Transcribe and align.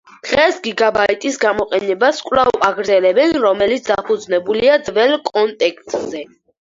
დღეს 0.27 0.55
გიგაბაიტის 0.67 1.35
გამოყენებას 1.41 2.21
კვლავ 2.29 2.49
აგრძელებენ, 2.67 3.35
რომელიც 3.43 3.91
დაფუძნებულია 3.91 4.79
ძველ 4.89 5.13
კონტექსტზე. 5.29 6.23